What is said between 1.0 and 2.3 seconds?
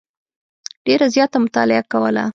زیاته مطالعه کوله.